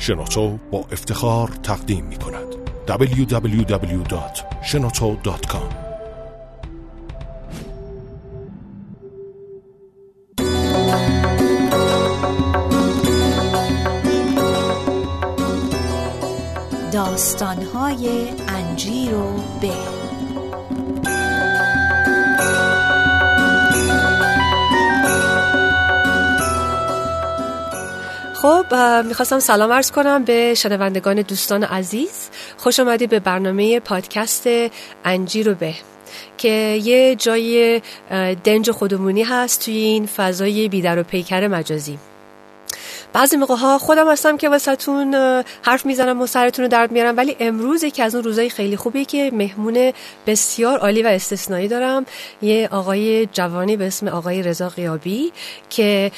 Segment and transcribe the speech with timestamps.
[0.00, 2.46] شنوتو با افتخار تقدیم می کند
[2.86, 5.74] www.shenoto.com
[16.92, 19.99] داستانهای انجیر و به
[28.42, 28.74] خب
[29.06, 32.28] می‌خواستم سلام عرض کنم به شنوندگان دوستان عزیز.
[32.56, 34.48] خوش آمدید به برنامه پادکست
[35.04, 35.74] انجیر و به
[36.38, 36.48] که
[36.82, 37.80] یه جای
[38.44, 41.98] دنج خودمونی هست توی این فضای بیدر و پیکر مجازی.
[43.12, 45.14] بعضی موقع ها خودم هستم که واسهتون
[45.62, 49.04] حرف می‌زنم و سرتون رو درد میارم ولی امروز یکی از اون روزای خیلی خوبی
[49.04, 49.92] که مهمون
[50.26, 52.06] بسیار عالی و استثنایی دارم.
[52.42, 55.32] یه آقای جوانی به اسم آقای رضا قیابی
[55.70, 56.12] که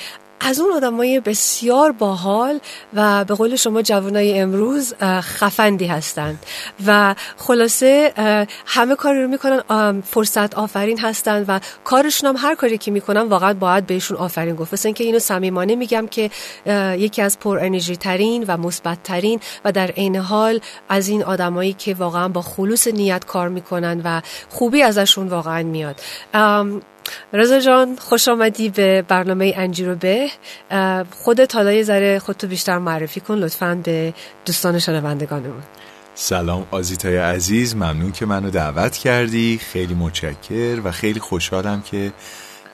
[0.44, 2.60] از اون آدمای بسیار باحال
[2.94, 6.46] و به قول شما جوانای امروز خفندی هستند.
[6.86, 8.12] و خلاصه
[8.66, 13.54] همه کاری رو می‌کنن فرصت آفرین هستند و کارشون هم هر کاری که می‌کنن واقعا
[13.54, 14.72] باید بهشون آفرین گفت.
[14.72, 16.30] مثل که اینو صمیمانه میگم که
[16.98, 21.72] یکی از پر انرژی ترین و مثبت ترین و در عین حال از این آدمایی
[21.72, 26.00] که واقعا با خلوص نیت کار می‌کنن و خوبی ازشون واقعا میاد.
[27.32, 30.28] رضا جان خوش آمدی به برنامه انجیرو به.
[31.10, 34.14] خودت حالا یه ذره خودتو بیشتر معرفی کن لطفا به
[34.46, 35.62] دوستان شنوندگانمون.
[36.14, 39.60] سلام آزیتای عزیز ممنون که منو دعوت کردی.
[39.72, 42.12] خیلی متشکر و خیلی خوشحالم که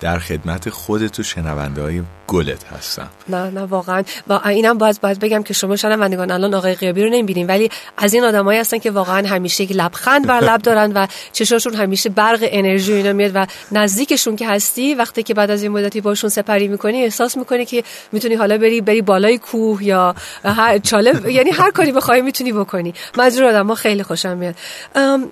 [0.00, 3.08] در خدمت خودت و شنونده های گلت هستم.
[3.28, 4.02] نه نه واقعا.
[4.28, 8.14] و اینم باید باید بگم که شما شنوندگان الان آقای قیابی رو نمی‌بینین ولی از
[8.14, 12.38] این آدمایی هستن که واقعا همیشه یک لبخند بر لب دارن و چشاشون همیشه برق
[12.42, 16.68] انرژی اینا میاد و نزدیکشون که هستی وقتی که بعد از این مدتی باشون سپری
[16.68, 21.70] می‌کنی احساس می‌کنی که می‌تونی حالا بری بری بالای کوه یا هر چاله یعنی هر
[21.70, 22.94] کاری بخوای می‌تونی بکنی.
[23.18, 24.54] مجبور آدم خیلی خوشم میاد.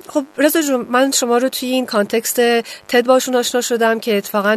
[0.08, 2.40] خب رضا من شما رو توی این کانتکست
[2.88, 4.55] تد باشون آشنا شدم که اتفاقا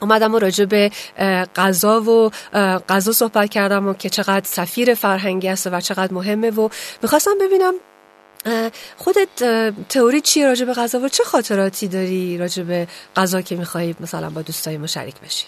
[0.00, 0.90] اومدم و راجع به
[1.56, 2.30] غذا و
[2.88, 6.68] غذا صحبت کردم و که چقدر سفیر فرهنگی است و چقدر مهمه و
[7.02, 7.74] می‌خواستم ببینم
[8.96, 9.28] خودت
[9.88, 14.30] تئوری چیه راجع به غذا و چه خاطراتی داری راجع به غذا که میخوایی مثلا
[14.30, 15.46] با دوستای ما شریک بشی؟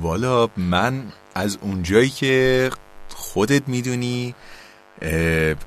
[0.00, 1.02] والا من
[1.34, 2.70] از اونجایی که
[3.14, 4.34] خودت می‌دونی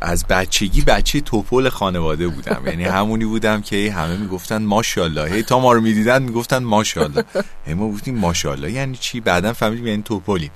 [0.02, 2.62] از بچگی بچه توپل خانواده بودم.
[2.66, 5.32] یعنی همونی بودم که همه می‌گفتن ماشاءالله.
[5.32, 7.24] هی تا ما رو می‌دیدن می‌گفتن ماشاءالله.
[7.68, 8.72] ما گفتیم ماشاءالله.
[8.72, 10.52] یعنی چی؟ بعدا فهمیدیم یعنی توپلیم.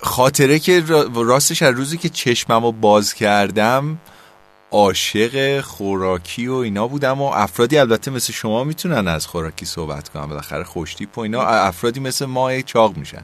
[0.00, 3.98] خاطره که راستش از روزی که چشممو باز کردم
[4.70, 10.26] عاشق خوراکی و اینا بودم و افرادی البته مثل شما می‌تونن از خوراکی صحبت کنن.
[10.26, 13.22] بالاخره خوشتیپ و اینا افرادی مثل ما چاق میشن.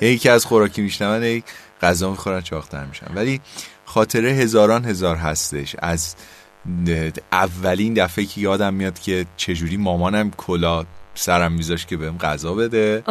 [0.00, 1.42] هی که از خوراکی میشنون
[1.82, 3.06] غذا می‌خورن چاقتر میشن.
[3.14, 3.40] ولی
[3.84, 5.76] خاطره هزاران هزار هستش.
[5.78, 6.14] از
[7.32, 10.84] اولین دفعه که یادم میاد که چجوری مامانم کلا
[11.14, 13.02] سرم میذاش که بهم غذا بده.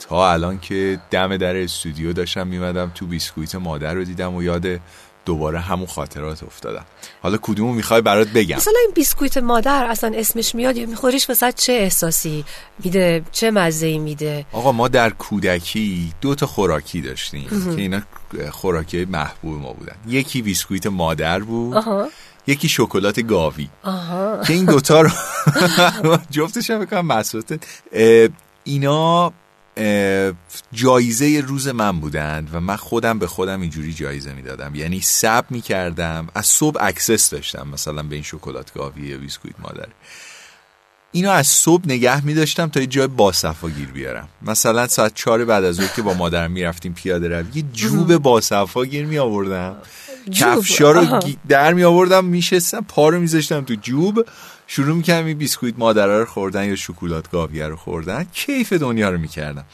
[0.00, 4.80] تا الان که دم در استودیو داشتم میمدم تو بیسکویت مادر رو دیدم و یاد
[5.28, 6.84] دوباره همون خاطرات افتادم.
[7.22, 11.54] حالا کدومو می‌خوای برات بگم؟ مثلا این بیسکویت مادر اصلا اسمش میاد یا میخوریش وسط
[11.54, 12.44] چه احساسی
[12.84, 18.00] میده چه مزه میده؟ آقا ما در کودکی دو تا خوراکی داشتیم که اینا
[18.50, 19.96] خوراکی محبوب ما بودن.
[20.06, 21.84] یکی بیسکویت مادر بود
[22.46, 23.68] یکی شکلات گاوی.
[23.84, 24.40] آها.
[24.46, 25.10] که این دوتا رو
[26.30, 27.22] جفتش هم بکنم
[28.64, 29.32] اینا
[30.72, 34.74] جایزه روز من بودند و من خودم به خودم اینجوری جایزه می‌دادم.
[34.74, 39.88] یعنی صبر می‌کردم از صبح access داشتم مثلا به این شکلات گاوی یا بیسکویت مادر.
[41.12, 44.28] اینو از صبح نگه می داشتم تا یه جای باصفا گیر بیارم.
[44.42, 48.84] مثلا ساعت چهار بعد از اون که با مادرم می‌رفتیم پیاده روی یه جوب باصفا
[48.84, 49.76] گیر می آوردم
[50.32, 54.26] کفشا رو در می آوردم میشستم پا رو میذاشتم تو جوب.
[54.70, 58.24] شروع می‌کردم این بیسکویت مادره رو خوردن یا شکلات گاویه رو خوردن.
[58.32, 59.64] کیف دنیا رو می‌کردم.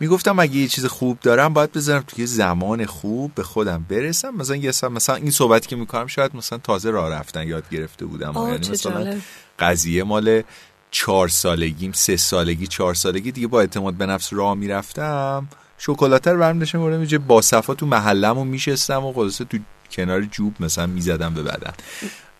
[0.00, 4.34] می‌گفتم اگه یه چیز خوب دارم باید بذارم توی زمان خوب به خودم برسم.
[4.34, 8.04] مثلا یه سم مثلا این صحبتی که می‌کنم شاید مثلا تازه راه رفتن یاد گرفته
[8.04, 8.32] بودم.
[8.36, 9.16] یعنی مثلا
[9.58, 10.42] قضیه مال
[10.90, 15.48] چهار سالگیم سه سالگی چهار سالگی دیگه با اعتماد به نفس راه می‌رفتم.
[15.78, 19.58] شکلات رو برم داشتم بردم یه با صفا تو محلم میشستم و خلاصه تو
[19.90, 21.72] کنار جوب مثلا می‌زدم به بدن.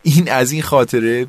[0.02, 1.26] این از این خاطره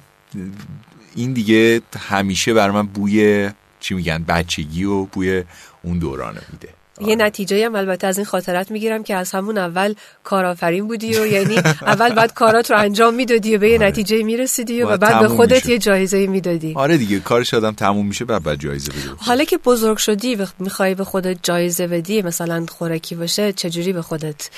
[1.16, 3.50] این دیگه همیشه بر من بوی
[3.80, 5.44] چی میگن بچگی و بوی
[5.84, 6.70] اون دورانه میده.
[7.02, 9.94] یه نتیجه هم البته از این خاطرت می‌گیرم که از همون اول
[10.24, 14.82] کارآفرین بودی و یعنی اول بعد کارات رو انجام می‌دادی و به یه نتیجه می‌رسیدی
[14.82, 15.66] و بعد به خودت.
[15.66, 16.74] یه جایزه می‌دادی.
[16.76, 19.02] آره دیگه کارش آدم تموم میشه بعد بعد جایزه بده.
[19.18, 24.02] حالا که بزرگ شدی و می‌خوای به خودت جایزه بدی مثلا خوراکی باشه چجوری به
[24.02, 24.50] خودت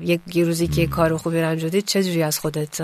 [0.00, 2.80] یک روزی که کار خوبی انجام دادی چجوری از خودت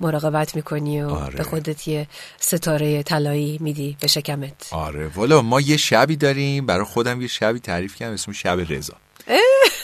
[0.00, 1.36] مراقبت می‌کنی و آره.
[1.36, 2.06] به خودت یه
[2.40, 7.58] ستاره طلایی میدی به شکمت؟ آره والا ما یه شبی داریم برای خودم یه شبی
[7.58, 8.94] تعریف کردم اسم شب رضا.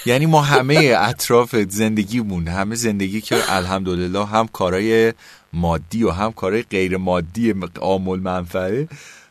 [0.06, 5.14] یعنی ما همه اطراف زندگیمون همه زندگی که الحمدلله هم کارهای
[5.52, 8.88] مادی و هم کارهای غیر مادی عامل منفعه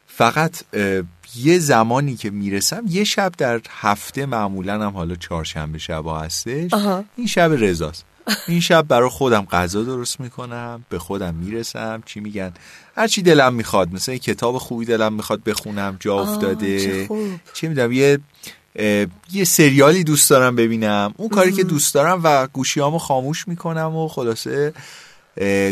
[0.07, 0.63] فقط
[1.35, 7.05] یه زمانی که می‌رسم یه شب در هفته معمولا هم حالا چهارشنبه شبا هستش آها.
[7.15, 8.05] این شب رضاست.
[8.47, 12.03] این شب برای خودم غذا درست می‌کنم به خودم می‌رسم.
[12.05, 12.53] چی میگن؟
[12.95, 17.27] هر چی دلم می‌خواد مثلا یه کتاب خوبی دلم می‌خواد بخونم جا افتاده چه خوب.
[17.53, 18.19] چه می‌دونم یه
[19.31, 21.13] یه سریالی دوست دارم ببینم.
[21.17, 24.73] اون کاری که دوست دارم و گوشیامو خاموش می‌کنم و خلاصه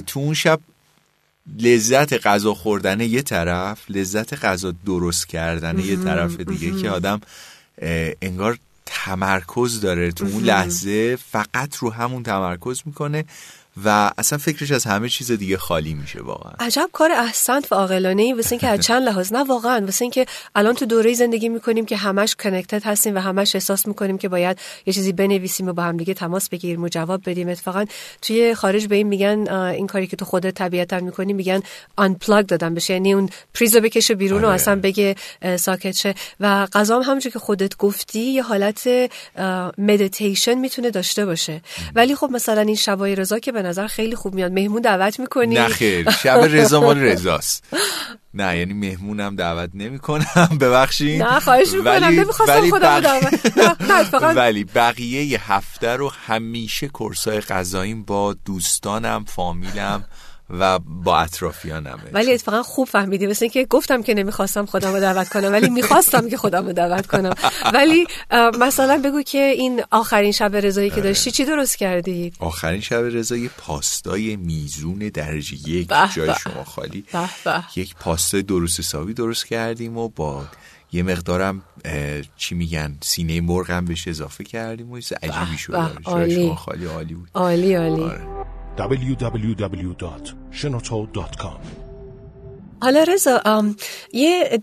[0.08, 0.60] تو اون شب
[1.60, 7.22] لذت غذا خوردن یه طرف لذت غذا درست کردن یه طرف دیگه که آدم
[8.22, 10.12] انگار تمرکز داره.
[10.12, 13.26] تو اون لحظه فقط رو همون تمرکز می‌کنه.
[13.86, 16.54] و اصلا فکرش از همه چیز دیگه خالی میشه واقعا.
[16.60, 19.34] عجب کار احسنت و عاقلانه ای واسه اینکه از چند لحاظ.
[19.34, 19.86] نه واقعا.
[19.86, 20.26] واسه اینکه
[20.56, 24.60] الان تو دوره زندگی می‌کنیم که همش کنکتد هستیم و همش احساس می‌کنیم که باید
[24.86, 27.50] یه چیزی بنویسیم و با هم دیگه تماس بگیریم و جواب بدیم.
[27.50, 27.86] اتفاقا
[28.22, 31.62] توی خارج به این میگن این کاری که تو خودت طبیعتا می‌کنی میگن
[32.02, 32.94] unplug دادن بشه.
[32.94, 34.56] یعنی اون پریزو بکشه بیرون و آره.
[34.56, 35.16] اصلا بگه
[35.60, 36.16] ساکت شه.
[36.40, 38.90] و هم همونجور که خودت گفتی یه حالت
[39.78, 41.62] مدیتیشن می‌تونه داشته باشه.
[41.96, 44.52] ولی خب مثلا این شبای رضا که به نظر خیلی خوب میاد.
[44.52, 46.10] مهمون دعوت می‌کنی؟ نه خیر.
[46.12, 47.64] شب رضا مال رضاست.
[48.34, 51.24] نه یعنی مهمونم دعوت نمی کنم ببخشید.
[51.24, 51.92] نه خواهش می‌کنم.
[51.92, 53.02] ولی- نمی‌خواستم ولی خودم
[53.90, 60.04] اتفاقا ولی بقیه هفته رو همیشه کرسای غذاییم با دوستانم فامیلم
[60.50, 62.10] و با اطرافیانمه.
[62.14, 63.28] ولی اتفاقا خوب فهمیدی.
[63.28, 67.08] مثل اینکه گفتم که نمی‌خواستم خودم رو دعوت کنم ولی می‌خواستم که خودم رو دعوت
[67.08, 67.34] کنم.
[67.74, 68.08] ولی
[68.60, 73.36] مثلا بگو که این آخرین شب رضایی که داشتی چی درست کردی؟ آخرین شب رضا
[73.36, 76.34] یه پاستای میزون درجه یک جای.
[76.44, 77.04] شما خالی.
[77.76, 80.46] یک پاستای درست حسابی درست کردیم و با
[80.92, 81.64] یه مقدارم
[82.38, 85.74] چی میگن سینه مرغ هم بهش اضافه کردیم و عجیبی شد
[86.04, 86.36] آره،.
[86.36, 87.30] شما خالی عالی بود.
[87.34, 88.04] عالی عالی.
[88.04, 88.47] آره.
[88.78, 91.60] www.shenoto.com
[92.82, 93.76] حالا رضا ام،
[94.14, 94.60] یه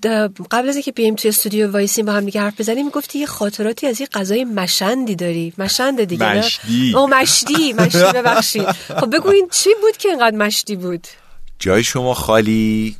[0.50, 3.86] قبل از اینکه بیایم توی استودیو وایسیم با هم دیگه حرف بزنیم گفتی یه خاطراتی
[3.86, 6.94] از یه غذای مشندی داری مشند دیگه نه؟ مشدی.
[6.96, 11.06] او مشدی مشدی ببخشید خب بگو این چی بود که اینقدر مشدی بود
[11.58, 12.96] جای شما خالی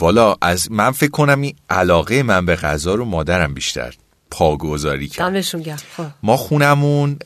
[0.00, 3.94] والا از من فکر کنم این علاقه من به غذا رو مادرم بیشتر
[4.30, 5.32] پاگذاری کرد.
[5.32, 5.78] دمشون گرم.
[5.96, 6.06] خب.
[6.22, 7.18] ما خونمون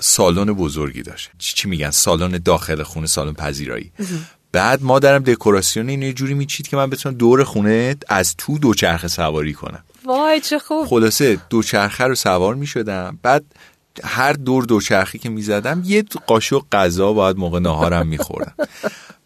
[0.00, 1.30] سالن بزرگی داشت.
[1.38, 3.92] چی میگن؟ سالن داخل خونه سالن پذیرایی.
[4.52, 9.08] بعد مادرم دکوراسیون اینو یه جوری میچید که من بتونم دور خونه از تو دوچرخه
[9.08, 9.84] سواری کنم.
[10.04, 10.86] وای چه خوب.
[10.86, 13.18] خلاصه دوچرخه رو سوار می‌شدم.
[13.22, 13.44] بعد
[14.04, 18.54] هر دور دوچرخه که می‌زدم یه قاشق غذا باید موقع ناهارم می‌خورم.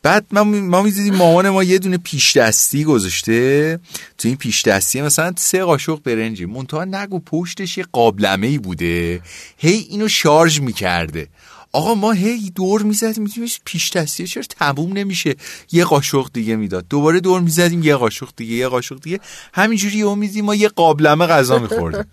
[0.02, 3.80] بعد ما ما می‌دیدیم مامان ما یه دونه پیش دستی گذاشته.
[4.18, 6.46] تو این پیش دستی مثلا سه قاشق برنجی.
[6.46, 9.20] منتها نگو پشتش یه قابلمه ای بوده.
[9.58, 11.28] هی اینو شارژ می‌کرده.
[11.72, 15.34] آقا ما هی دور می‌زدیم میدیم پیش دستیه چرا تموم نمیشه؟
[15.72, 16.84] یه قاشق دیگه می‌داد.
[16.90, 19.20] دوباره دور می‌زدیم یه قاشق دیگه یه قاشق دیگه.
[19.54, 22.04] همینجوری یه میدیم ما یه قابلمه غذا میخوردیم.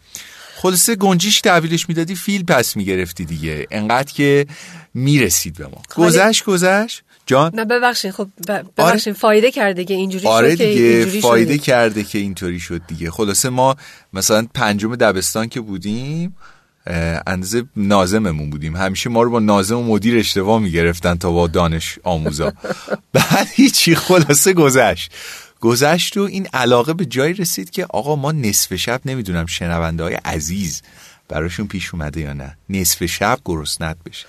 [0.62, 3.68] خلاصه گنجیش تحویلش می‌دادی فیل پس می‌گرفتی دیگه.
[3.71, 4.45] انقدر که
[4.94, 5.81] می‌رسید به ما.
[5.90, 7.04] خالی- گذشت گذشت.
[7.26, 8.12] جان؟ نه ببخشید.
[8.12, 9.14] خب ب- ببخشید.
[9.14, 11.62] فایده کرده که اینجوری آره شد که دیگه اینجوری فایده شدید.
[11.64, 13.12] کرده که اینطوری شد دیگه.
[13.12, 13.76] خلاصه ما
[14.14, 16.35] مثلا پنجم دبستان که بودیم
[17.28, 18.76] اندازه نازممون بودیم.
[18.76, 22.54] همیشه ما رو با نازم و مدیر اشتباه می‌گرفتن تا با دانش آموزا.
[23.14, 25.12] بعد هیچی خلاصه گذشت.
[25.61, 30.13] گذشت و این علاقه به جایی رسید که آقا ما نصف شب نمی‌دونم شنونده های
[30.13, 30.81] عزیز
[31.27, 32.57] براشون پیش اومده یا نه.
[32.69, 34.25] نصف شب گرسنت بشه.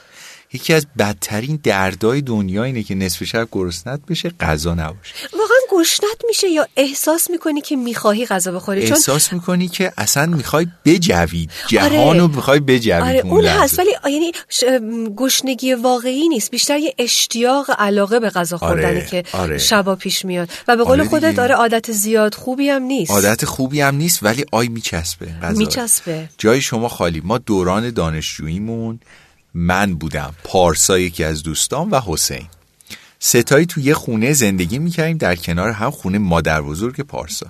[0.54, 5.14] یکی از بدترین دردای دنیا اینه که نصف شب گرسنت بشه غذا نباشه.
[5.32, 10.26] واقعا گشنت میشه یا احساس می‌کنی که می‌خواهی غذا بخوری؟ چون احساس می‌کنی که اصلا
[10.26, 11.50] می‌خوای بجوید.
[11.68, 13.62] جهان رو می‌خوای بجوید آره اون لحظه.
[13.62, 14.64] هست ولی یعنی ش-
[15.16, 16.50] گشنگی واقعی نیست.
[16.50, 19.58] بیشتر یه اشتیاق علاقه به غذا خوردنه آره، که آره.
[19.58, 20.48] شبا پیش میاد.
[20.68, 21.34] و به قول آره خودت.
[21.36, 23.10] داره عادت زیاد خوبی هم نیست.
[23.10, 26.28] عادت خوبی هم نیست ولی آی میچسبه غذا میچسبه.
[26.38, 27.22] جای شما خالی.
[27.24, 29.00] ما دوران دانشجوییمون
[29.54, 32.46] من بودم پارسا یکی از دوستان و حسین.
[33.18, 37.46] ستایی تو یه خونه زندگی می‌کردیم در کنار هم خونه مادر بزرگ پارسا.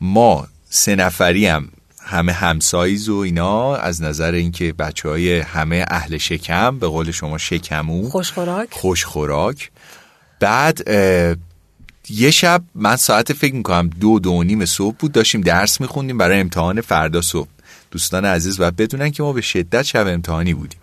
[0.00, 1.68] ما سه نفری هم
[2.02, 7.38] همه همسایز و اینا از نظر اینکه بچه های همه اهل شکم به قول شما
[7.38, 8.68] شکمو خوشخوراک.
[8.70, 9.70] خوشخوراک.
[10.40, 10.88] بعد
[12.08, 16.18] یه شب من ساعت فکر می‌کنم دو دو و نیم صبح بود داشتیم درس میخوندیم
[16.18, 17.48] برای امتحان فردا صبح.
[17.90, 20.80] دوستان عزیز و بدونن که ما به شدت شب امتحانی بودیم.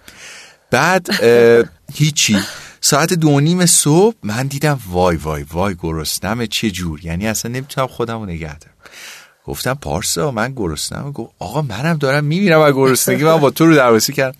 [0.71, 1.07] بعد
[1.93, 2.37] هیچی.
[2.81, 7.87] ساعت دو نیم صبح من دیدم وای وای وای گرسنم چه جور؟ یعنی اصلا نمی‌تونم
[7.87, 8.75] خودم رو نگه دارم.
[9.45, 13.75] گفتم پارسا من گرسنم گفت آقا منم دارم میمیرم از گرسنگی من با تو رو
[13.75, 14.37] درواسی کردم.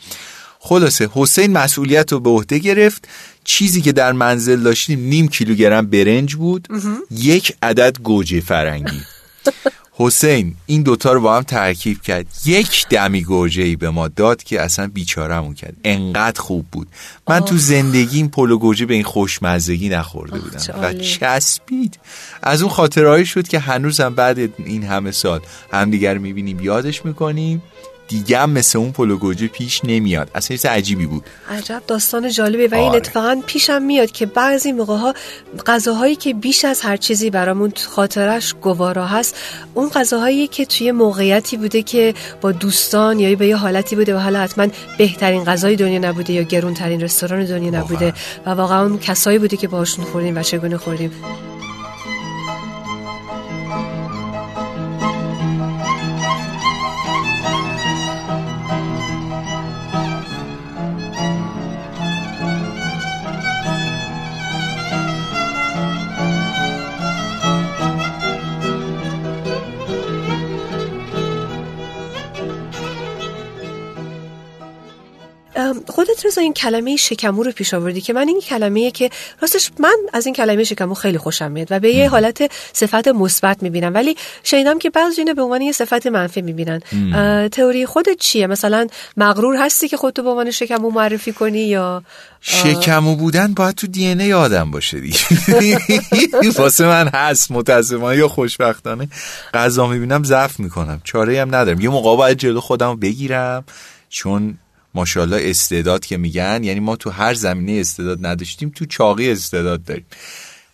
[0.59, 3.07] خلاصه حسین مسئولیت رو به عهده گرفت.
[3.43, 6.67] چیزی که در منزل داشتیم نیم کیلوگرم برنج بود.
[7.11, 9.01] یک عدد گوجه فرنگی.
[10.05, 12.25] حسین این دوتا رو با هم ترکیب کرد.
[12.46, 15.74] یک دمی گوجه ای به ما داد که اصلا بیچارمون کرد.
[15.84, 16.88] انقدر خوب بود.
[17.29, 20.93] من تو زندگیم پلو گوجه به این خوشمزگی نخورده بودم و.
[20.93, 22.00] چسبید.
[22.43, 25.39] از اون خاطرهایی شد که هنوزم بعد این همه سال
[25.74, 27.62] همدیگر می‌بینیم یادش می‌کنیم.
[28.12, 30.32] دیگه هم مثل اون پلو گوجه پیش نمیاد.
[30.36, 31.24] اصلا چیز عجیبی بود.
[31.50, 32.98] عجب داستان جالبی و این آره.
[32.98, 35.13] اتفاقا پیشم میاد که بعضی موقع ها
[35.68, 39.36] غذاهایی که بیش از هر چیزی برامون خاطرش گوارا هست
[39.74, 44.20] اون غذاهایی که توی موقعیتی بوده که با دوستان یا به یه حالتی بوده و
[44.20, 48.13] حالا حتما بهترین غذای دنیا نبوده یا گرونترین رستوران دنیا نبوده
[48.46, 51.12] و واقعا اون کسایی بوده که باهاشون خوردیم و چگونه خوردیم.
[76.31, 79.09] رضا این کلمه شکمو رو پیش آوردی که من این کلمه که
[79.41, 83.63] راستش من از این کلمه شکمو خیلی خوشم میاد و به یه حالت صفت مثبت
[83.63, 83.93] می‌بینم.
[83.93, 86.79] ولی شنیدم که بعضی اینو به عنوان یه صفت منفی می‌بینن.
[87.50, 92.03] تئوری خودت چیه؟ مثلا مغرور هستی که خودتو به عنوان شکمو معرفی کنی یا
[92.41, 95.19] شکمو بودن باید تو دی ان آدم باشه دیگه.
[96.57, 99.07] واسه من هست متاسفانه یا خوشبختانه.
[99.53, 101.01] غذا می‌بینم ضعف می‌کنم.
[101.03, 101.81] چاره هم ندارم.
[101.81, 103.63] یه موقع باید جلو خودم بگیرم
[104.09, 104.57] چون
[104.93, 110.05] ماشاءالله استعداد که میگن یعنی ما تو هر زمینه استعداد نداشتیم تو چاقی استعداد داریم.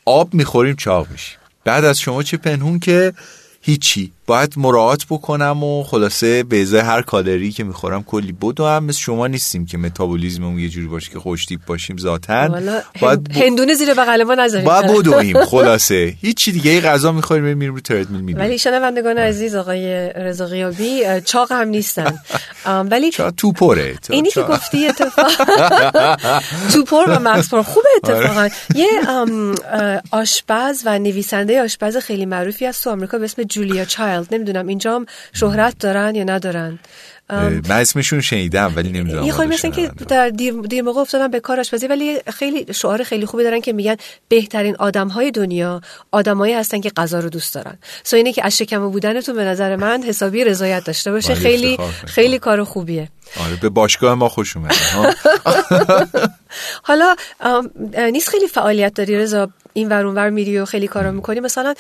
[0.06, 1.38] آب می‌خوریم چاق میشیم.
[1.64, 3.14] بعد از شما چه پنهون که
[3.72, 4.12] هیچی.
[4.26, 8.84] باید مراعات بکنم و خلاصه به ازای هر کالری که می‌خورم کلی بدو هم.
[8.84, 12.48] مثل شما نیستیم که متابولیزممون یه جوری باشه که خوشتیپ باشیم ذاتن
[13.02, 14.66] باید هند- ب- هندونه زیر بغل ما نذاریم.
[14.66, 16.14] باید بدویم خلاصه.
[16.22, 16.72] هیچی دیگه.
[16.72, 21.68] ای غذا می‌خوریم میریم رو تردمیل میدیم ولی شنوندگان عزیز آقای رضا غیابی چاق هم
[21.68, 22.18] نیستن.
[22.92, 23.94] ولی چا تو پره.
[23.94, 25.32] تو- اینی که گفتی اتفاق
[26.74, 27.62] توپر و مغز پر.
[27.62, 28.18] خوبه آره.
[28.18, 28.50] اتفاقا.
[28.76, 28.88] یه
[30.12, 34.34] آشپز و نویسنده آشپز خیلی معروفی از تو آمریکا به اسم جولیا چایلد.
[34.34, 36.80] نمی‌دونم اینجا هم شهرت دارن یا ندارن.
[37.30, 41.40] من اسمشون شنیدم ولی نمی‌دونم یه خواهی مثل که در دیر, دیر موقع افتادن به
[41.40, 43.96] کار آشپزی ولی خیلی شعار خیلی خوبی دارن که میگن
[44.28, 47.78] بهترین آدم های دنیا آدمایی هستن که غذا رو دوست دارن.
[48.04, 51.34] سو اینه که از شکم بودنتون به نظر من حسابی رضایت داشته باشه.
[51.34, 51.78] ولی خیلی.
[52.06, 53.10] خیلی کار خوبیه.
[53.46, 55.14] آره به باشگاه ما خوش اومده ها.
[56.88, 57.16] حالا
[58.12, 61.74] نیست خیلی فعالیت داری رضا؟ این ور اونور میری و خیلی کارا می‌کنی؟ مثلا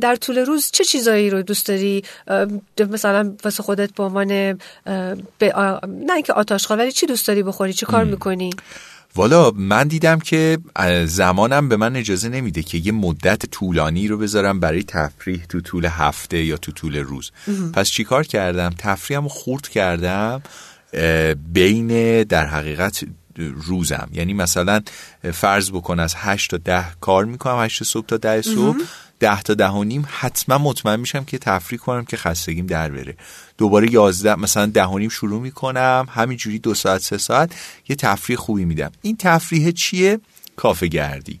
[0.00, 2.04] در طول روز چه چیزایی رو دوست داری؟
[2.90, 8.04] مثلا واسه خودت به عنوان نه اینکه آتاشخال ولی چی دوست داری بخوری؟ چی کار
[8.04, 8.50] می‌کنی؟
[9.18, 14.18] والا من دیدم که اه، زمانم به من اجازه نمیده که یه مدت طولانی رو
[14.18, 17.30] بذارم برای تفریح تو طول هفته یا تو طول روز.
[17.72, 20.42] پس چیکار کردم؟ تفریحم رو خورد کردم
[20.92, 23.04] اه، بین در حقیقت
[23.66, 24.08] روزم.
[24.12, 24.80] یعنی مثلا
[25.32, 28.78] فرض بکن از هشت تا ده کار می‌کنم هشت صبح تا ده صبح.
[29.20, 33.16] ده تا ده و نیم حتما مطمئن میشم که تفریح کنم که خستگیم در بره.
[33.58, 37.52] دوباره یازده مثلا ده و نیم شروع می‌کنم همینجوری دو ساعت سه ساعت
[37.88, 38.92] یه تفریح خوبی میدم.
[39.02, 40.20] این تفریح چیه؟
[40.56, 41.40] کافه گردی.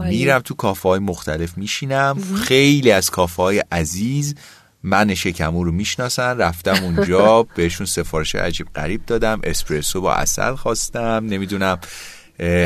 [0.00, 2.18] میرم تو کافه های مختلف میشینم.
[2.44, 4.34] خیلی از کافه های عزیز
[4.82, 6.38] من شکمو رو می‌شناسن.
[6.38, 9.40] رفتم اونجا بهشون سفارش عجیب غریب دادم.
[9.44, 11.26] اسپرسو با اصل خواستم.
[11.28, 11.78] نمی‌دونم.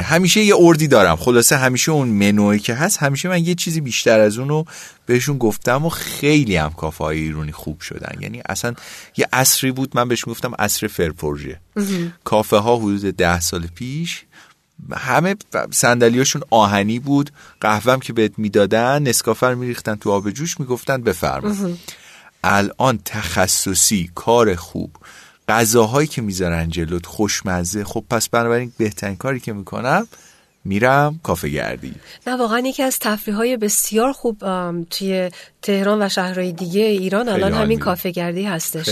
[0.02, 1.16] همیشه یه اردی دارم.
[1.16, 4.64] خلاصه همیشه اون منوی که هست همیشه من یه چیزی بیشتر از اونو
[5.06, 8.20] بهشون گفتم و خیلی هم کافه های ایرونی خوب شدن.
[8.20, 8.74] یعنی اصلا
[9.16, 11.60] یه عصری بود من بهشون گفتم عصر فرپروژه
[12.24, 14.24] کافه ها حدود ده سال پیش
[14.92, 15.36] همه
[15.70, 17.30] صندلیاشون آهنی بود.
[17.60, 21.54] قهوهم که بهت می‌دادن نسکافه رو میریختن تو آب جوش می‌گفتن بفرما.
[22.44, 24.96] الان تخصصی کار خوب.
[25.48, 30.06] غذاهایی که می‌ذارن جلوت خوشمزه خب پس بنابراین بهترین کاری که می‌کنم
[30.64, 31.94] میرم کافه گردی
[32.26, 34.38] نه واقعا یکی از تفریح های بسیار خوب
[34.90, 35.30] توی
[35.66, 37.52] تهران و شهرهای دیگه ایران الان.
[37.52, 38.88] همین کافه گردی هستش.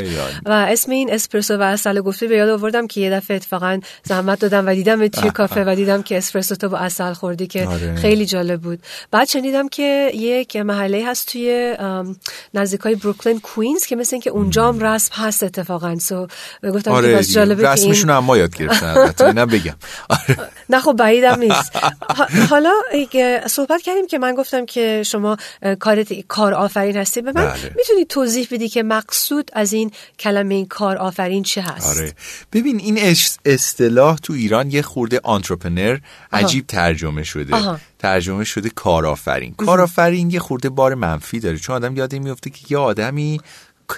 [0.46, 4.40] و اسم این اسپرسو و اصل گفته به یاد آوردم که یه دفعه اتفاقا زحمت
[4.40, 7.94] دادم و دیدم توی کافه و دیدم که اسپرسو تو با اصل خوردی که آره.
[7.94, 8.78] خیلی جالب بود.
[9.10, 11.74] بعد شنیدم که یک محله هست توی
[12.54, 15.96] نزدیکای بروکلین کوینز که مثل اینکه اونجا هم رسم هست اتفاقا.
[15.98, 16.26] سو
[16.62, 17.32] گفتم که آره بس.
[17.32, 19.12] جالبه که این رسمشون هم ما یاد گرفتن.
[19.26, 19.74] اینم بگم.
[20.10, 20.38] آره.
[20.70, 21.72] نه خب بعیدم نیست.
[22.50, 22.72] حالا
[23.46, 25.36] صحبت کردیم که من گفتم که شما
[25.78, 27.22] کار کار آفرین هستی.
[27.22, 27.72] به من بله.
[27.76, 32.12] می‌تونی توضیح بدی که مقصود از این کلمه این کار آفرین چه هست؟ آره.
[32.52, 35.98] ببین این اصطلاح تو ایران یه خورده آنترپرنر
[36.32, 37.54] عجیب ترجمه شده.
[37.54, 37.78] آها.
[37.98, 39.54] ترجمه شده کارآفرین.
[39.54, 41.58] کارآفرین یه خورده بار منفی داره.
[41.58, 43.40] چون آدم یاد میفته که یه آدمی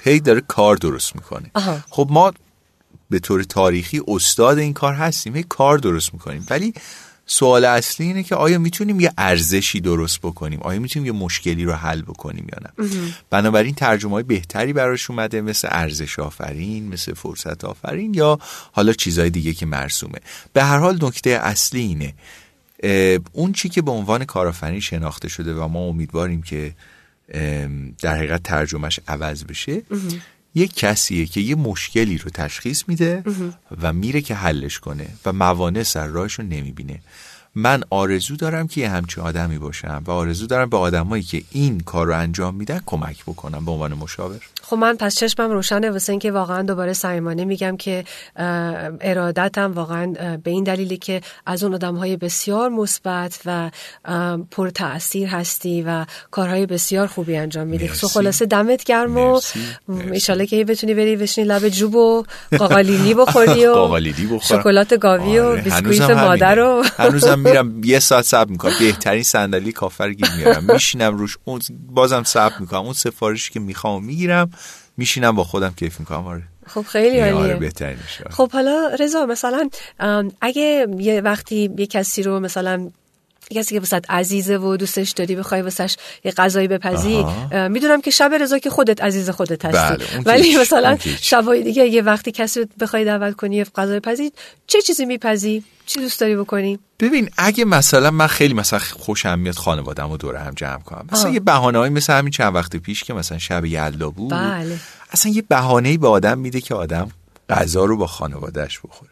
[0.02, 1.50] هی داره کار درست می‌کنه.
[1.54, 1.78] آها.
[1.90, 2.32] خب ما
[3.10, 5.36] به طور تاریخی استاد این کار هستیم.
[5.36, 6.46] هی کار درست می‌کنیم.
[6.50, 6.74] ولی
[7.26, 11.72] سوال اصلی اینه که آیا می‌تونیم یه ارزشی درست بکنیم؟ آیا می‌تونیم یه مشکلی رو
[11.72, 12.88] حل بکنیم یا نه؟
[13.30, 18.38] بنابراین ترجمه های بهتری براش اومده مثل ارزش آفرین مثل فرصت آفرین یا
[18.72, 20.18] حالا چیزهای دیگه که مرسومه.
[20.52, 22.14] به هر حال نکته اصلی اینه
[23.32, 26.74] اون چی که به عنوان کارآفرین شناخته شده و ما امیدواریم که
[28.02, 29.82] در حقیقت ترجمهش عوض بشه
[30.56, 33.24] یک کسیه که یه مشکلی رو تشخیص میده
[33.82, 37.00] و میره که حلش کنه و موانع سر راهش رو نمی‌بینه.
[37.58, 41.80] من آرزو دارم که یه همچین آدمی باشم و آرزو دارم به آدمایی که این
[41.80, 46.12] کار رو انجام میدن کمک بکنم به عنوان مشاور خب من پس چشمم روشنه واسه
[46.12, 48.04] اینکه واقعا دوباره صمیمانه میگم که
[49.00, 53.70] ارادتم واقعا به این دلیلی که از اون آدم های بسیار مثبت و
[54.50, 57.88] پر تاثیر هستی و کارهای بسیار خوبی انجام میدی.
[57.88, 59.40] سو خلاصه دمت گرم و.
[60.12, 62.24] ایشاله که بتونی بری بشینی لب جوب و
[62.58, 63.98] قاقالیلی بخوری و
[64.50, 66.58] شکلات گاوی و آره، بیسکویت مادر.
[66.58, 68.72] و هنوزم میرم یه ساعت صبر می‌کنم.
[68.80, 70.64] بهترین صندلی کافه رو گیر میارم.
[70.64, 72.80] میشینم روش اون بازم صبر می‌کنم.
[72.80, 74.50] اون سفارشی که می‌خوام می‌گیرم
[74.96, 76.26] میشینم با خودم کیف می‌کنم.
[76.26, 76.42] آره.
[76.66, 77.70] خب خیلی آره عالیه.
[78.30, 79.70] خب حالا رضا مثلا
[80.40, 82.90] اگه یه وقتی یه کسی رو مثلا
[83.54, 87.24] کسی که واسه عزیزه و دوستش داری بخوای واسش یه غذایی بپزی
[87.70, 90.04] می‌دونم که شب رضا که خودت عزیز خودت هستی.
[90.04, 90.98] بله، ولی مثلا.
[91.20, 94.32] شبای دیگه یه وقتی کسی بخوای دعوت کنی یه غذای پزی
[94.66, 99.54] چه چیزی میپزی؟ چی دوست داری بکنی؟ ببین اگه مثلا من خیلی مثلا خوشم میاد
[99.54, 101.06] خانوادم رو دور هم جمع کنم.
[101.12, 101.34] مثلا آه.
[101.34, 104.78] یه بهانه‌ای مثل همین چند وقت پیش که مثلا شب یلدا بود بله.
[105.10, 107.10] اصلا یه بهانه‌ای به آدم میده که آدم
[107.48, 109.10] غذا رو با خانوادهش بخوره.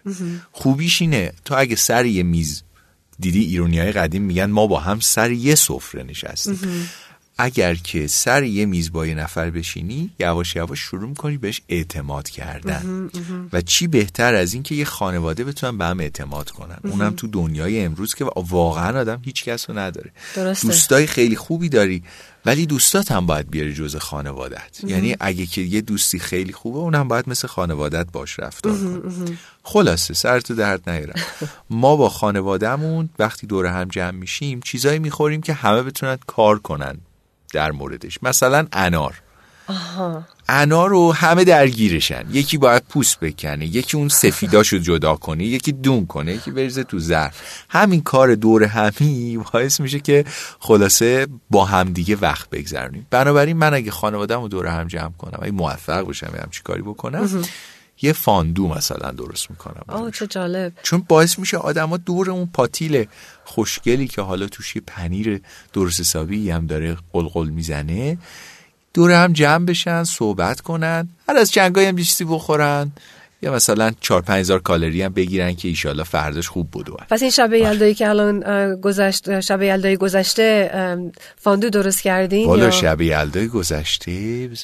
[0.52, 2.62] خوبیش اینه تو اگه سر یه میز
[3.20, 6.88] دیدی ایرونی های قدیم میگن ما با هم سر یه سفره نشستیم.
[7.38, 12.28] اگر که سر یه میز با یه نفر بشینی یواش یواش شروع می‌کنی بهش اعتماد
[12.28, 13.10] کردن.
[13.52, 16.78] و چی بهتر از این که یه خانواده بتونن به هم اعتماد کنن.
[16.84, 20.10] اونم تو دنیای امروز که واقعا آدم هیچ کس رو نداره.
[20.36, 20.68] درسته.
[20.68, 22.02] دوستای خیلی خوبی داری
[22.46, 27.08] ولی دوستات هم باید بیاری جز خانوادت یعنی اگه که یه دوستی خیلی خوبه اونم
[27.08, 31.20] باید مثل خانوادت باش رفتار کنی خلاصه سر تو درد نیارم
[31.70, 36.98] ما با خانوادهمون وقتی دور هم جمع میشیم چیزایی می‌خوریم که همه بتونن کار کنن.
[37.54, 38.18] در موردش.
[38.22, 39.14] مثلا انار.
[40.48, 42.24] انار رو همه درگیرشن.
[42.30, 46.98] یکی باید پوست بکنه یکی اون سفیداشو جدا کنه یکی دون کنه یکی بریزه تو
[46.98, 50.24] ظرف همین کار دور همی باعث میشه که
[50.58, 53.06] خلاصه با همدیگه وقت بگذرونیم.
[53.10, 56.82] بنابراین من اگه خانوادم رو دور هم جمع کنم اگه موفق باشم یه همچی کاری
[56.82, 57.44] بکنم
[58.04, 59.84] یه fondue مثلا درست می‌کنم.
[59.88, 60.72] آه چه جالب.
[60.82, 63.06] چون باعث میشه آدما دور اون پاتیل
[63.44, 65.40] خوشگلی که حالا توش یه پنیر
[65.72, 68.18] درست حسابی هم داره قلقل می‌زنه
[68.94, 72.92] دور هم جمع بشن صحبت کنن هر از جنگای هم چیزی بخورن.
[73.44, 77.52] یا مثلا 4 5000 کالری هم بگیرن که ایشالله فرداش خوب بدوئن پس این شب
[77.52, 78.40] یلدایی که الان
[78.80, 80.70] گذشت شب یلدایی گذشته
[81.36, 84.10] fondue درست کردین والا یا- شب یلدای گذشته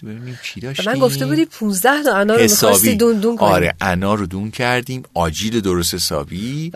[0.03, 3.49] ببینیم چی داشتیم من گفته بودی 15 تا انار رو می‌خواستی دون دون کنی.
[3.49, 5.03] آره انار رو دون کردیم.
[5.15, 6.73] آجیل درست حسابی.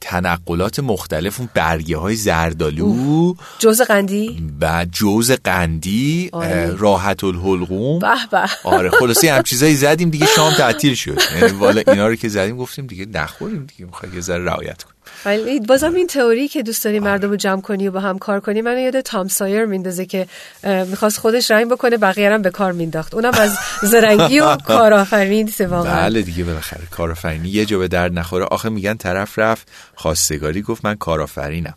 [0.00, 6.30] تنقلات مختلف اون برگه های زردالو جوز قندی؟ و جوز قندی.
[6.32, 7.98] اه، راحت الحلقوم.
[7.98, 8.44] به به.
[8.64, 11.18] آره خلاصه هم چیزایی زدیم دیگه شام تعطیل شد.
[11.34, 14.94] یعنی والا اینا رو که زدیم گفتیم دیگه نخوریم دیگه می‌خوای یه ذره رعایت کنیم.
[15.24, 18.40] ولی بازم این تئوری که دوست داری مردم رو جمع کنی و با هم کار
[18.40, 20.26] کنی منو یاد تام سایر میندازه که
[20.62, 23.14] می‌خواست خودش رنگ بکنه بقیه هم به کار مینداخت.
[23.14, 26.02] اونم از زرنگی و کارآفرینی واقعا.
[26.02, 28.44] بله دیگه بالاخره کارآفرینی یه جا به درد نخوره.
[28.44, 31.74] آخه میگن طرف رفت خواستگاری گفت من کارآفرینم.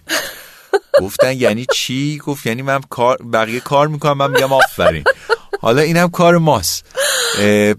[1.02, 5.04] گفتن یعنی چی؟ گفت یعنی من کار بقیه کار می‌کنم من میگم آفرین.
[5.62, 6.86] حالا اینم کار ماست.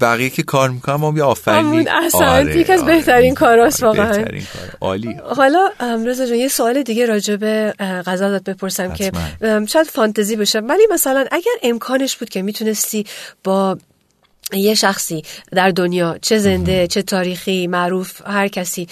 [0.00, 4.16] بقیه که کار می‌کنم ما یه آفرینی همون اصلا یکی از بهترین کاراست آره، واقعا.
[4.16, 4.76] بهترین کار.
[4.80, 5.16] عالی.
[5.36, 5.70] حالا
[6.06, 9.66] رضا جان یه سوال دیگه راجع به غزل ازت بپرسم که حتما.
[9.66, 10.60] شاید فانتزی باشه.
[10.60, 13.06] ولی مثلا اگر امکانش بود که می‌تونستی
[13.44, 13.78] با
[14.52, 18.86] یه شخصی در دنیا چه زنده چه تاریخی معروف هر کسی.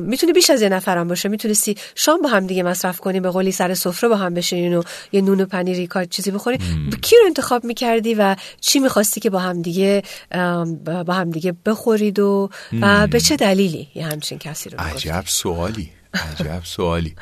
[0.00, 1.28] می‌تونه بیش از یه نفرم باشه.
[1.28, 4.82] می‌تونستی شام با هم دیگه مصرف کنی به قولی سر سفره با هم بشینین و
[5.12, 6.58] یه نون و پنیری کار چیزی بخوری.
[7.02, 10.02] کی رو انتخاب می‌کردی و چی می‌خواستی که با هم دیگه
[11.06, 15.90] با هم دیگه بخورید و, و به چه دلیلی یه همچین کسی رو؟ عجب سوالی.
[16.14, 17.14] عجب سوالی.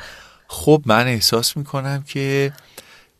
[0.47, 2.51] خب من احساس می‌کنم که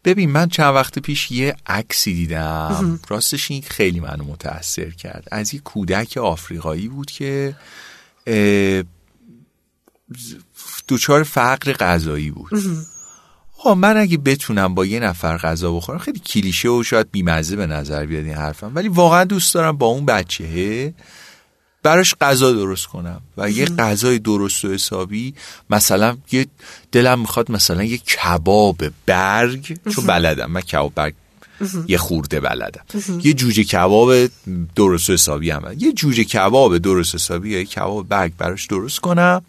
[0.04, 3.00] ببین من چند وقت پیش یه عکسی دیدم.
[3.08, 5.28] راستش این خیلی منو متاثر کرد.
[5.32, 7.56] از یه کودک آفریقایی بود که
[8.28, 8.84] اه،
[10.88, 12.50] دچار فقر غذایی بود.
[13.52, 17.68] خب من اگه بتونم با یه نفر غذا بخورم خیلی کلیشه و شاید بیمزه به
[17.68, 20.94] نظر بیاد این حرفم ولی واقعا دوست دارم با اون بچهه
[21.84, 23.22] براش غذا درست کنم.
[23.38, 25.34] و یه غذای درست و حسابی
[25.70, 26.48] مثلا یه
[26.92, 31.14] دلم می‌خواد مثلا یه کباب برگ چون بلدم من کباب برگ
[31.88, 32.84] یه خورده بلدم.
[33.24, 34.14] یه جوجه کباب
[34.76, 35.76] درست و حسابی هم.
[35.78, 39.42] یه جوجه کباب درست و حسابی یا یه کباب برگ براش درست کنم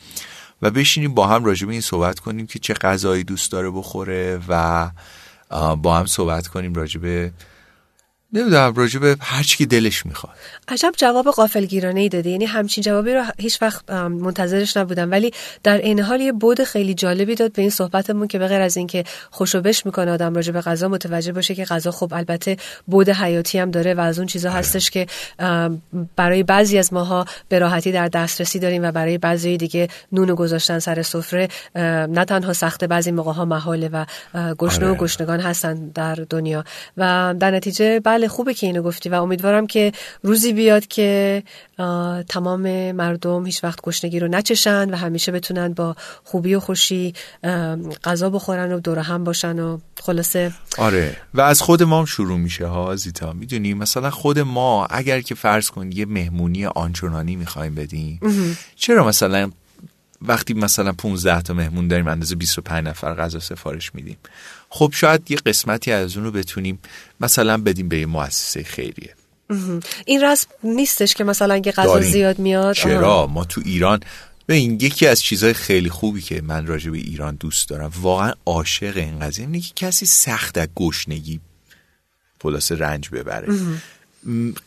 [0.63, 4.41] و بشینیم با هم راجع به این صحبت کنیم که چه غذایی دوست داره بخوره
[4.49, 4.91] و
[5.77, 7.33] با هم صحبت کنیم راجع به
[8.33, 10.33] نمی‌دونم راجع به هر چی که دلش می‌خواد.
[10.69, 12.31] عجب جواب غافلگیرانه ای دادی.
[12.31, 15.11] یعنی همچین جوابی رو هیچ وقت منتظرش نبودم.
[15.11, 18.61] ولی در این حال یه بود خیلی جالبی داد به این صحبتمون که به غیر
[18.61, 22.57] از اینکه خوشو بش می‌کنه آدم راجع به غذا متوجه باشه که غذا خب البته
[22.87, 25.07] بود حیاتی هم داره و از اون چیزا هستش که
[26.17, 30.79] برای بعضی از ماها به راحتی در دسترسی داریم و برای بعضی دیگه نون گذاشتن
[30.79, 34.05] سر سفره نه تنها سخته بعضی موقع ها محاله و
[34.59, 34.99] گشنه و آره.
[34.99, 36.65] گشنگان هستن در دنیا.
[36.97, 41.43] و در نتیجه بله خوبه که اینو گفتی و امیدوارم که روزی بیاد که
[42.29, 47.15] تمام مردم هیچ وقت گشنگی رو نچشن و همیشه بتونن با خوبی و خوشی
[48.05, 50.53] غذا بخورن و دور هم باشن و خلاصه.
[50.79, 51.17] آره.
[51.35, 53.33] و از خود ما هم شروع میشه ها زیتا.
[53.33, 58.21] می‌دونی مثلا خود ما اگر که فرض کن یه مهمونی آنچنانی می‌خوایم بدیم
[58.77, 59.51] چرا مثلا
[60.23, 64.17] وقتی مثلا 15 تا مهمون داریم اندازه 25 نفر غذا سفارش میدیم.
[64.69, 66.79] خب شاید یه قسمتی از اون رو بتونیم
[67.21, 69.15] مثلا بدیم به یه مؤسسه خیریه.
[70.07, 72.01] این رسم نیستش که مثلا اگه غذا.
[72.01, 73.27] زیاد میاد؟ چرا؟ آها.
[73.27, 74.01] ما تو ایران
[74.47, 78.33] به این یکی از چیزهای خیلی خوبی که من راجع به ایران دوست دارم واقعا
[78.47, 81.41] عاشق این قضیه اینه که کسی سخت از گشنگی
[82.43, 83.49] خلاصه رنج ببره.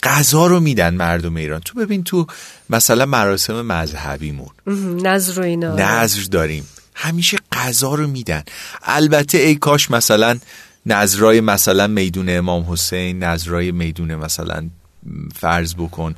[0.04, 1.62] غذا رو میدن مردم ایران.
[1.62, 2.28] تو ببین تو
[2.70, 4.50] مثلا مراسم مذهبیمون.
[5.04, 5.76] نظر و اینا.
[5.76, 6.68] نظر داریم.
[6.96, 8.44] همیشه غذا رو میدن.
[8.84, 10.40] البته ای کاش مثلا
[10.86, 14.70] نظرای مثلا میدون امام حسین نظرای میدون مثلا
[15.36, 16.16] فرض بکن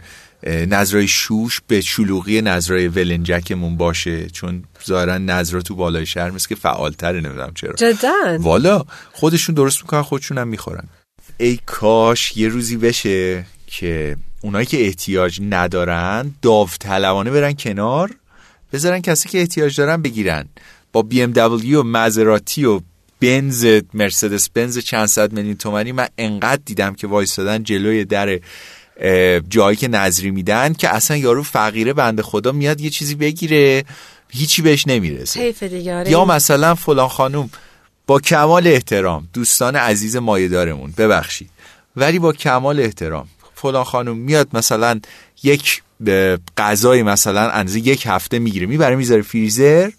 [0.48, 4.30] نظرای شوش به شلوغی نظرای ولنجکمون باشه.
[4.30, 7.74] چون ظاهرا نظرا تو بالای شهر مثل که فعالتره نمی‌دونم چرا.
[7.74, 8.38] جدا.
[8.40, 10.88] والا خودشون درست می‌کنن خودشون هم می‌خورن.
[11.38, 18.12] ای کاش یه روزی بشه که اونایی که احتیاج ندارن داوطلبانه برن کنار
[18.74, 20.46] بذارن کسی که احتیاج دارن بگیرن
[20.92, 22.82] با بی ام دبلیو و مزراتی و
[23.20, 28.40] بنز مرسدس بنز چند صد میلیون تومنی من انقدر دیدم که وایستادن جلوی در
[29.50, 33.84] جایی که نظری میدن که اصلا یارو فقیره بنده خدا میاد یه چیزی بگیره
[34.30, 35.54] هیچی بهش نمی‌رسه
[35.94, 36.12] آره.
[36.12, 37.50] یا مثلا فلان خانوم
[38.08, 41.50] با کمال احترام دوستان عزیز مایه‌دارمون ببخشید.
[41.96, 45.00] ولی با کمال احترام فلان خانوم میاد مثلا
[45.44, 45.84] یک
[46.58, 49.90] غذای مثلا اندازه یک هفته می‌گیره می‌بره می‌ذاره فریزر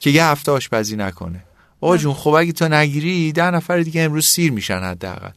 [0.00, 1.44] که یه هفته آشپزی نکنه.
[1.80, 5.30] آقا جون خب اگه تو نگیری ده نفر دیگه امروز سیر میشن حداقل.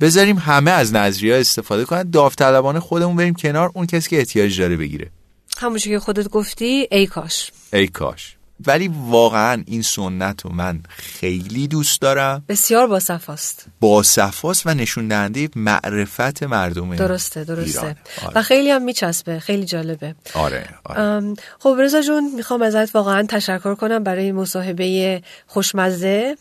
[0.00, 4.76] بذاریم همه از نظریه استفاده کنن داوطلبانه خودمون بریم کنار اون کسی که احتیاج داره
[4.76, 5.10] بگیره.
[5.58, 7.50] همونجور که خودت گفتی ای کاش.
[7.72, 8.36] ای کاش.
[8.66, 14.74] ولی واقعا این سنت رو من خیلی دوست دارم بسیار با صفاست با صفاست و
[14.74, 17.96] نشون دهنده معرفت مردم درسته درسته ایران.
[18.22, 18.42] و آره.
[18.42, 21.34] خیلی هم میچسبه خیلی جالبه آره, آره.
[21.58, 26.36] خب رضا جون می‌خوام ازت واقعا تشکر کنم برای مصاحبه خوشمزه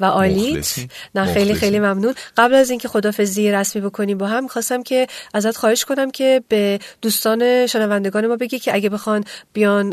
[0.00, 0.74] و عالیت.
[1.14, 1.54] نه خیلی.
[1.54, 6.10] خیلی ممنون قبل از اینکه خدافزی رسمی بکنیم با هم می‌خواستم که ازت خواهش کنم
[6.10, 9.90] که به دوستان شنوندگان ما بگی که اگه بخوان بیان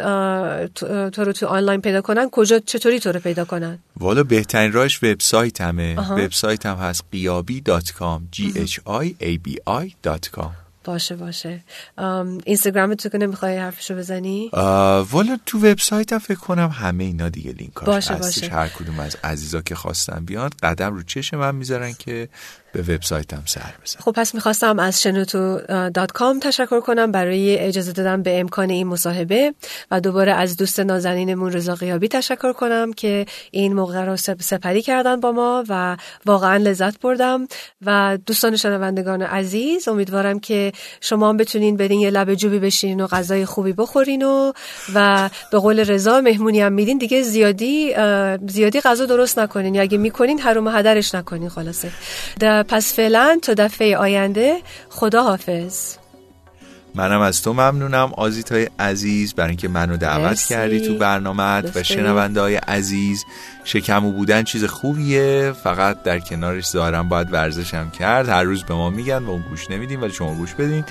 [1.09, 5.03] تو رو تو آنلاین پیدا کنن کجا چطوری تو رو پیدا کنن والا بهترین راهش
[5.03, 6.15] وبسایتمه آها.
[6.15, 11.15] وبسایت هم هست قیابی dot com g h i a b i dot com باشه
[11.15, 11.63] باشه.
[11.97, 14.49] ام، اینستاگرام تو که نمی‌خوای حرفشو بزنی؟
[15.11, 18.39] والا تو وبسایت هم فکر کنم همه اینا دیگه لینک باشه، هستش.
[18.43, 18.53] باشه.
[18.53, 22.29] هر کدوم از عزیزا که خواستن بیان قدم رو چشم من می‌ذارن که
[22.73, 23.99] به وبسایتم سر بزن.
[23.99, 25.59] خب پس می‌خواستم از شنوتو
[25.93, 27.11] dot com تشکر کنم.
[27.11, 29.53] برای اجازه دادن به امکان این مصاحبه
[29.91, 35.19] و دوباره از دوست نازنینمون رضا قیابی تشکر کنم که این موقع رو سپری کردن
[35.19, 37.47] با ما و واقعا لذت بردم.
[37.85, 43.45] و دوستان شنوندگان عزیز امیدوارم که شما بتونین برین یه لب جوبی بشین و غذای
[43.45, 44.51] خوبی بخورین و
[44.93, 47.93] و به قول رضا مهمونی هم میدین دیگه زیادی
[48.47, 49.75] زیادی غذا درست نکنین.
[49.75, 51.91] یا اگه می‌کنین حروم هدرش نکنین خلاصه.
[52.63, 54.57] پس فعلا تا دفعه آینده
[54.89, 55.95] خدا حافظ
[56.95, 60.53] منم از تو ممنونم آزیت های عزیز برای اینکه منو دعوت مرسی.
[60.53, 63.25] کردی تو برنامه و شنونده های عزیز
[63.63, 68.29] شکمو بودن چیز خوبیه فقط در کنارش ظاهرا باید ورزشم کرد.
[68.29, 70.83] هر روز به ما میگن و اون گوش نمیدیم ولی شما گوش بدین.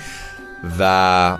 [0.78, 1.36] و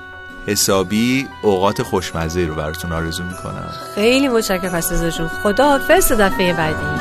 [0.47, 3.73] حسابی اوقات خوشمزه رو براتون آرزو می‌کنم.
[3.95, 5.29] خیلی متشکرم جون.
[5.29, 7.01] خدا حافظ دفعه بعدی.